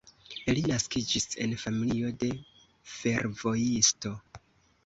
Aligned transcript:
Li 0.53 0.63
naskiĝis 0.71 1.27
en 1.45 1.53
familio 1.65 2.11
de 2.25 2.31
fervojisto. 2.95 4.17